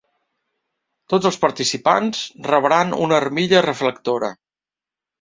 Tots 1.15 1.29
els 1.31 1.37
participants 1.43 2.23
rebran 2.49 2.99
una 3.07 3.19
armilla 3.23 3.65
reflectora. 3.71 4.37